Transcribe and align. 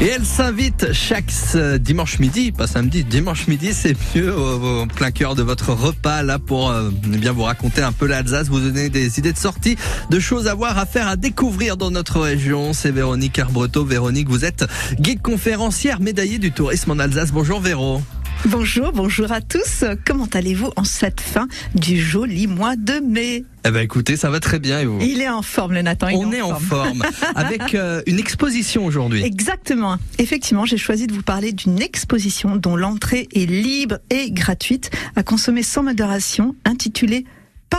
Et 0.00 0.06
elle 0.06 0.24
s'invite 0.24 0.92
chaque 0.92 1.32
euh, 1.54 1.78
dimanche 1.78 2.18
midi, 2.18 2.50
pas 2.50 2.66
samedi, 2.66 3.04
dimanche 3.04 3.46
midi, 3.46 3.72
c'est 3.72 3.96
mieux 4.14 4.36
au, 4.36 4.86
plein 4.86 5.12
cœur 5.12 5.36
de 5.36 5.42
votre 5.42 5.72
repas 5.72 6.24
là 6.24 6.40
pour 6.40 6.70
euh, 6.70 6.90
bien 6.90 7.30
vous 7.30 7.44
raconter 7.44 7.80
un 7.80 7.92
peu 7.92 8.06
l'Alsace, 8.06 8.48
vous 8.48 8.58
donner 8.58 8.88
des 8.88 9.20
idées 9.20 9.32
de 9.32 9.38
sortie, 9.38 9.76
de 10.10 10.18
choses 10.18 10.48
à 10.48 10.54
voir, 10.54 10.78
à 10.78 10.84
faire, 10.84 11.06
à 11.06 11.14
découvrir 11.14 11.76
dans 11.76 11.92
notre 11.92 12.20
région. 12.20 12.72
C'est 12.72 12.90
Véronique 12.90 13.38
Arbreto. 13.38 13.84
Véronique, 13.84 14.28
vous 14.28 14.44
êtes 14.44 14.64
guide 14.98 15.22
conférencière 15.22 16.00
médaillée 16.00 16.38
du 16.38 16.50
tourisme 16.50 16.90
en 16.90 16.98
Alsace. 16.98 17.30
Bonjour 17.30 17.60
Véro. 17.60 18.02
Bonjour, 18.46 18.92
bonjour 18.92 19.32
à 19.32 19.40
tous. 19.40 19.84
Comment 20.04 20.28
allez-vous 20.34 20.70
en 20.76 20.84
cette 20.84 21.22
fin 21.22 21.48
du 21.74 21.98
joli 21.98 22.46
mois 22.46 22.76
de 22.76 23.00
mai 23.00 23.42
Eh 23.64 23.70
ben 23.70 23.80
écoutez, 23.80 24.18
ça 24.18 24.28
va 24.28 24.38
très 24.38 24.58
bien 24.58 24.80
et 24.80 24.84
vous? 24.84 24.98
Il 25.00 25.22
est 25.22 25.30
en 25.30 25.40
forme, 25.40 25.72
le 25.72 25.80
Nathan. 25.80 26.08
il 26.08 26.16
On 26.18 26.30
est 26.30 26.42
en 26.42 26.58
forme 26.60 27.02
avec 27.34 27.74
euh, 27.74 28.02
une 28.06 28.18
exposition 28.18 28.84
aujourd'hui. 28.84 29.22
Exactement. 29.24 29.96
Effectivement, 30.18 30.66
j'ai 30.66 30.76
choisi 30.76 31.06
de 31.06 31.14
vous 31.14 31.22
parler 31.22 31.52
d'une 31.52 31.80
exposition 31.80 32.56
dont 32.56 32.76
l'entrée 32.76 33.28
est 33.34 33.46
libre 33.46 33.98
et 34.10 34.30
gratuite 34.30 34.90
à 35.16 35.22
consommer 35.22 35.62
sans 35.62 35.82
modération, 35.82 36.54
intitulée 36.66 37.24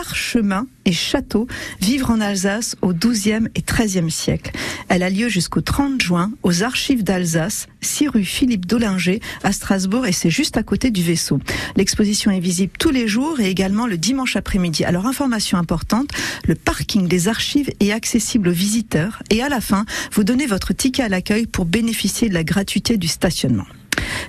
Parchemin 0.08 0.68
et 0.86 0.92
château, 0.92 1.48
vivre 1.82 2.12
en 2.12 2.22
Alsace 2.22 2.76
au 2.84 2.94
XIIe 2.94 3.48
et 3.56 3.62
XIIIe 3.62 4.12
siècle. 4.12 4.52
Elle 4.88 5.02
a 5.02 5.10
lieu 5.10 5.30
jusqu'au 5.30 5.62
30 5.62 6.00
juin 6.00 6.32
aux 6.44 6.62
archives 6.62 7.04
d'Alsace, 7.04 7.68
6 7.82 8.10
rue 8.10 8.24
Philippe 8.24 8.68
Dollinger 8.68 9.20
à 9.44 9.52
Strasbourg 9.52 10.06
et 10.06 10.12
c'est 10.12 10.30
juste 10.30 10.58
à 10.58 10.64
côté 10.64 10.92
du 10.92 11.02
vaisseau. 11.02 11.40
L'exposition 11.76 12.30
est 12.30 12.40
visible 12.40 12.74
tous 12.78 12.92
les 12.92 13.08
jours 13.08 13.40
et 13.40 13.50
également 13.50 13.88
le 13.88 13.98
dimanche 13.98 14.36
après-midi. 14.36 14.86
Alors 14.86 15.08
information 15.08 15.58
importante, 15.58 16.10
le 16.48 16.54
parking 16.54 17.08
des 17.08 17.28
archives 17.28 17.72
est 17.80 17.92
accessible 17.92 18.50
aux 18.50 18.54
visiteurs 18.54 19.24
et 19.32 19.42
à 19.42 19.50
la 19.50 19.62
fin, 19.62 19.86
vous 20.12 20.24
donnez 20.24 20.46
votre 20.46 20.74
ticket 20.74 21.04
à 21.04 21.10
l'accueil 21.10 21.48
pour 21.48 21.66
bénéficier 21.66 22.30
de 22.30 22.36
la 22.36 22.44
gratuité 22.44 22.98
du 22.98 23.08
stationnement. 23.08 23.66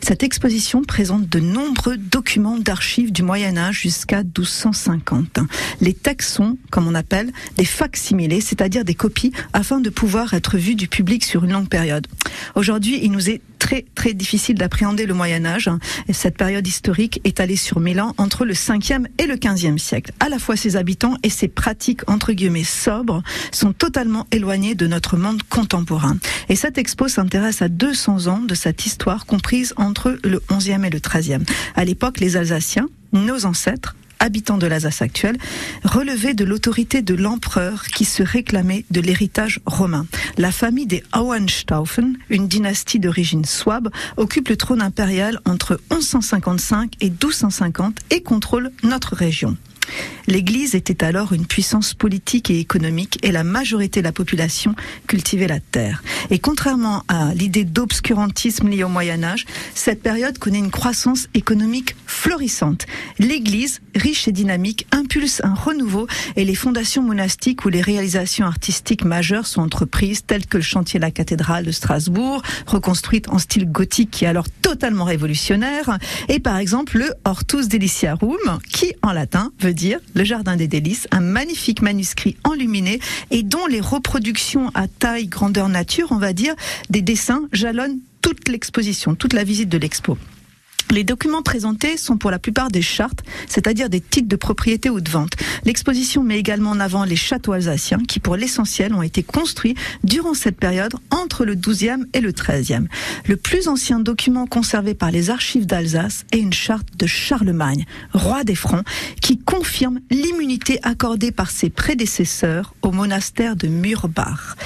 Cette 0.03 0.23
exposition 0.23 0.83
présente 0.83 1.29
de 1.29 1.41
nombreux 1.41 1.97
documents 1.97 2.59
d'archives 2.59 3.13
du 3.13 3.23
Moyen 3.23 3.57
Âge 3.57 3.81
jusqu'à 3.81 4.23
1250. 4.23 5.41
Les 5.81 5.95
textes 5.95 6.31
sont, 6.31 6.59
comme 6.71 6.87
on 6.87 6.95
appelle, 6.95 7.33
des 7.57 7.65
facsimilés, 7.65 8.41
c'est-à-dire 8.41 8.85
des 8.85 8.95
copies, 8.95 9.33
afin 9.53 9.81
de 9.81 9.91
pouvoir 9.91 10.35
être 10.35 10.57
vus 10.57 10.75
du 10.75 10.89
public 10.89 11.25
sur 11.25 11.45
une 11.45 11.53
longue 11.53 11.69
période. 11.69 12.07
Aujourd'hui, 12.55 13.01
il 13.03 13.13
nous 13.13 13.31
est 13.31 13.41
très 13.59 13.85
très 13.95 14.15
difficile 14.15 14.57
d'appréhender 14.57 15.07
le 15.07 15.15
Moyen 15.15 15.45
Âge. 15.45 15.71
Et 16.09 16.13
cette 16.13 16.37
période 16.37 16.67
historique 16.67 17.21
étalée 17.25 17.57
sur 17.57 17.81
mille 17.81 18.01
ans 18.01 18.15
entre 18.19 18.45
le 18.45 18.55
5e 18.55 19.07
et 19.19 19.27
le 19.27 19.37
15e 19.37 19.79
siècle. 19.79 20.13
À 20.21 20.29
la 20.29 20.39
fois 20.39 20.57
ses 20.57 20.77
habitants 20.77 21.17
et 21.23 21.31
ses 21.31 21.49
pratiques 21.49 22.09
entre 22.09 22.33
guillemets 22.33 22.65
sobres 22.65 23.23
sont 23.53 23.73
totalement 23.73 24.27
éloignés 24.31 24.75
de 24.75 24.87
notre 24.87 25.17
monde 25.17 25.43
contemporain. 25.45 26.17
Et 26.49 26.57
cette 26.57 26.79
expo 26.79 27.09
s'intéresse 27.09 27.63
à 27.63 27.69
200 27.69 28.27
ans 28.27 28.41
de 28.41 28.55
cette 28.55 28.87
histoire 28.87 29.27
comprise 29.27 29.75
entre 29.77 30.19
le 30.23 30.39
11e 30.51 30.85
et 30.85 30.91
le 30.91 30.99
13e. 30.99 31.47
À 31.75 31.85
l'époque, 31.85 32.21
les 32.21 32.37
Alsaciens, 32.37 32.89
nos 33.13 33.47
ancêtres, 33.47 33.97
habitants 34.19 34.59
de 34.59 34.67
l'Alsace 34.67 35.03
actuelle, 35.03 35.39
relevaient 35.85 36.35
de 36.35 36.45
l'autorité 36.45 37.03
de 37.03 37.15
l'empereur 37.15 37.85
qui 37.87 38.05
se 38.05 38.23
réclamait 38.23 38.85
de 38.91 39.01
l'héritage 39.01 39.61
romain. 39.67 40.07
La 40.39 40.53
famille 40.53 40.87
des 40.87 41.03
Hohenstaufen, 41.15 42.17
une 42.31 42.49
dynastie 42.49 42.99
d'origine 42.99 43.45
souabe, 43.45 43.91
occupe 44.17 44.49
le 44.49 44.57
trône 44.57 44.83
impérial 44.83 45.41
entre 45.45 45.81
1155 45.91 46.95
et 47.01 47.11
1250 47.11 47.99
et 48.11 48.23
contrôle 48.23 48.71
notre 48.83 49.15
région. 49.15 49.57
L'Église 50.27 50.75
était 50.75 51.05
alors 51.05 51.33
une 51.33 51.47
puissance 51.47 51.95
politique 51.95 52.51
et 52.51 52.59
économique 52.59 53.19
et 53.23 53.31
la 53.31 53.45
majorité 53.45 54.01
de 54.01 54.05
la 54.05 54.13
population 54.13 54.75
cultivait 55.07 55.47
la 55.47 55.61
terre. 55.61 56.03
Et 56.31 56.39
contrairement 56.39 57.05
à 57.09 57.33
l'idée 57.35 57.65
d'obscurantisme 57.65 58.69
liée 58.69 58.85
au 58.85 58.89
Moyen 58.89 59.23
Âge, 59.23 59.47
cette 59.75 60.03
période 60.03 60.39
connaît 60.39 60.59
une 60.59 60.71
croissance 60.71 61.29
économique 61.35 61.95
florissante. 62.17 62.87
L'Église, 63.19 63.81
riche 63.95 64.27
et 64.27 64.33
dynamique, 64.33 64.87
impulse 64.91 65.43
un 65.45 65.55
renouveau 65.55 66.07
et 66.35 66.45
les 66.45 66.55
fondations 66.55 67.03
monastiques 67.03 67.65
ou 67.65 67.69
les 67.69 67.83
réalisations 67.83 68.47
artistiques 68.47 69.05
majeures 69.05 69.47
sont 69.47 69.61
entreprises, 69.61 70.25
telles 70.27 70.47
que 70.47 70.57
le 70.57 70.63
chantier 70.63 70.99
de 70.99 71.05
la 71.05 71.11
cathédrale 71.11 71.65
de 71.65 71.71
Strasbourg, 71.71 72.43
reconstruite 72.67 73.29
en 73.29 73.39
style 73.39 73.71
gothique 73.71 74.11
qui 74.11 74.25
est 74.25 74.29
alors 74.29 74.49
totalement 74.63 75.05
révolutionnaire, 75.05 75.99
et 76.29 76.41
par 76.41 76.57
exemple 76.57 76.99
le 76.99 77.13
Hortus 77.25 77.69
Deliciarum, 77.69 78.61
qui 78.73 78.95
en 79.03 79.13
latin 79.13 79.53
veut 79.61 79.75
dire 79.75 80.01
le 80.15 80.25
jardin 80.25 80.57
des 80.57 80.69
délices, 80.69 81.07
un 81.11 81.21
magnifique 81.21 81.83
manuscrit 81.83 82.37
enluminé 82.45 82.99
et 83.31 83.43
dont 83.43 83.67
les 83.67 83.81
reproductions 83.81 84.71
à 84.75 84.89
taille 84.89 85.27
grandeur 85.27 85.69
nature, 85.69 86.09
on 86.11 86.19
va 86.19 86.33
dire, 86.33 86.55
des 86.89 87.03
dessins 87.03 87.43
jalonnent 87.53 87.99
toute 88.23 88.49
l'exposition, 88.49 89.15
toute 89.15 89.35
la 89.35 89.45
visite 89.45 89.69
de 89.69 89.79
l'expo. 89.79 90.17
Les 90.91 91.03
documents 91.03 91.43
présentés 91.43 91.97
sont 91.97 92.17
pour 92.17 92.31
la 92.31 92.39
plupart 92.39 92.71
des 92.71 92.83
chartes, 92.83 93.25
c'est-à-dire 93.49 93.91
des 93.91 94.01
titres 94.01 94.29
de 94.29 94.37
propriété 94.37 94.89
ou 94.89 95.01
de 95.01 95.11
vente. 95.11 95.33
L'exposition 95.65 96.23
met 96.23 96.39
également 96.39 96.71
en 96.71 96.81
avant 96.81 97.05
les 97.05 97.17
châteaux 97.17 97.53
alsaciens 97.53 97.99
qui, 98.07 98.21
pour 98.21 98.37
l'essentiel, 98.37 98.95
ont 98.95 99.03
été 99.03 99.23
construits 99.23 99.75
durant 100.05 100.35
cette 100.35 100.59
période 100.59 100.95
entre 101.11 101.45
le 101.45 101.57
12e 101.57 102.05
et 102.13 102.21
le 102.21 102.33
13e. 102.33 102.87
Le 103.27 103.37
plus 103.37 103.67
ancien 103.67 103.99
document 103.99 104.47
conservé 104.47 104.95
par 104.95 105.11
les 105.11 105.31
archives 105.31 105.67
d'Alsace 105.67 106.25
est 106.31 106.39
une 106.39 106.53
charte 106.53 106.97
de 106.97 107.07
Charlemagne, 107.07 107.85
roi 108.13 108.45
des 108.45 108.55
Francs, 108.55 108.87
qui 109.21 109.39
confirme 109.39 110.01
l'immunité 110.11 110.79
accordée 110.83 111.33
par 111.33 111.51
ses 111.51 111.69
prédécesseurs 111.69 112.75
au 112.83 112.93
monastère 112.93 113.57
de 113.57 113.67
Murbach. 113.67 114.57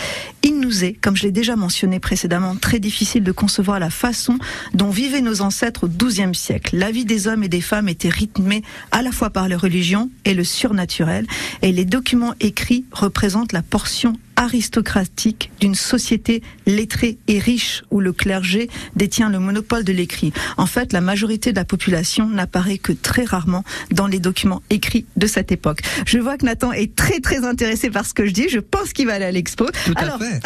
Il 0.42 0.60
nous 0.60 0.84
est, 0.84 0.92
comme 0.94 1.16
je 1.16 1.24
l'ai 1.24 1.32
déjà 1.32 1.56
mentionné 1.56 2.00
précédemment, 2.00 2.56
très 2.56 2.78
difficile 2.78 3.22
de 3.22 3.32
concevoir 3.32 3.78
la 3.78 3.90
façon 3.90 4.38
dont 4.74 4.90
vivaient 4.90 5.20
nos 5.20 5.42
ancêtres 5.42 5.88
XIIe 6.10 6.34
siècle. 6.34 6.76
La 6.76 6.90
vie 6.90 7.04
des 7.04 7.28
hommes 7.28 7.44
et 7.44 7.48
des 7.48 7.60
femmes 7.60 7.88
était 7.88 8.08
rythmée 8.08 8.62
à 8.90 9.02
la 9.02 9.12
fois 9.12 9.30
par 9.30 9.48
la 9.48 9.56
religion 9.56 10.10
et 10.24 10.34
le 10.34 10.44
surnaturel, 10.44 11.26
et 11.62 11.72
les 11.72 11.84
documents 11.84 12.34
écrits 12.40 12.84
représentent 12.92 13.52
la 13.52 13.62
portion 13.62 14.14
aristocratique 14.36 15.50
d'une 15.60 15.74
société 15.74 16.42
lettrée 16.66 17.18
et 17.28 17.38
riche 17.38 17.82
où 17.90 18.00
le 18.00 18.12
clergé 18.12 18.70
détient 18.96 19.28
le 19.28 19.38
monopole 19.38 19.84
de 19.84 19.92
l'écrit. 19.92 20.32
En 20.56 20.66
fait, 20.66 20.92
la 20.92 21.02
majorité 21.02 21.52
de 21.52 21.56
la 21.56 21.66
population 21.66 22.26
n'apparaît 22.26 22.78
que 22.78 22.92
très 22.92 23.24
rarement 23.24 23.64
dans 23.92 24.06
les 24.06 24.18
documents 24.18 24.62
écrits 24.70 25.04
de 25.16 25.26
cette 25.26 25.52
époque. 25.52 25.82
Je 26.06 26.18
vois 26.18 26.38
que 26.38 26.46
Nathan 26.46 26.72
est 26.72 26.96
très 26.96 27.20
très 27.20 27.44
intéressé 27.44 27.90
par 27.90 28.06
ce 28.06 28.14
que 28.14 28.24
je 28.24 28.32
dis. 28.32 28.48
Je 28.48 28.60
pense 28.60 28.94
qu'il 28.94 29.06
va 29.06 29.14
aller 29.14 29.26
à 29.26 29.32
l'expo. 29.32 29.66
Tout 29.84 29.94
à 29.96 30.18
fait. 30.18 30.40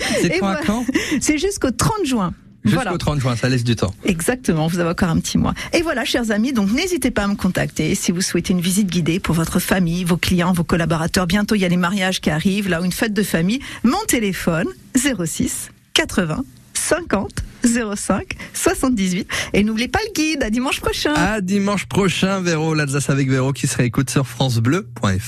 C'est 0.22 0.38
quand, 0.38 0.54
quand? 0.64 0.86
C'est 1.20 1.38
jusqu'au 1.38 1.72
30 1.72 2.06
juin. 2.06 2.32
Jusqu'au 2.66 2.82
voilà. 2.82 2.98
30 2.98 3.20
juin, 3.20 3.36
ça 3.36 3.48
laisse 3.48 3.64
du 3.64 3.76
temps. 3.76 3.94
Exactement, 4.04 4.66
vous 4.66 4.78
avez 4.78 4.90
encore 4.90 5.08
un 5.08 5.18
petit 5.18 5.38
mois. 5.38 5.54
Et 5.72 5.82
voilà, 5.82 6.04
chers 6.04 6.30
amis, 6.30 6.52
donc 6.52 6.70
n'hésitez 6.72 7.10
pas 7.10 7.24
à 7.24 7.28
me 7.28 7.36
contacter 7.36 7.94
si 7.94 8.12
vous 8.12 8.20
souhaitez 8.20 8.52
une 8.52 8.60
visite 8.60 8.88
guidée 8.88 9.20
pour 9.20 9.34
votre 9.34 9.60
famille, 9.60 10.04
vos 10.04 10.16
clients, 10.16 10.52
vos 10.52 10.64
collaborateurs. 10.64 11.26
Bientôt, 11.26 11.54
il 11.54 11.60
y 11.60 11.64
a 11.64 11.68
les 11.68 11.76
mariages 11.76 12.20
qui 12.20 12.30
arrivent, 12.30 12.68
là, 12.68 12.80
ou 12.80 12.84
une 12.84 12.92
fête 12.92 13.14
de 13.14 13.22
famille. 13.22 13.60
Mon 13.84 14.02
téléphone, 14.08 14.66
06 14.96 15.70
80 15.94 16.44
50 16.74 17.30
05 17.64 18.36
78. 18.54 19.28
Et 19.54 19.64
n'oubliez 19.64 19.88
pas 19.88 19.98
le 20.06 20.12
guide, 20.12 20.42
à 20.42 20.50
dimanche 20.50 20.80
prochain. 20.80 21.14
À 21.14 21.40
dimanche 21.40 21.86
prochain, 21.86 22.40
Véro, 22.40 22.74
l'Alsace 22.74 23.10
avec 23.10 23.28
Véro 23.28 23.52
qui 23.52 23.66
se 23.66 23.76
réécoute 23.76 24.10
sur 24.10 24.26
FranceBleu.fr. 24.26 25.22